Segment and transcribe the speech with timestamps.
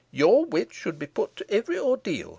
[0.09, 2.29] Your witch should be put to every ordeal.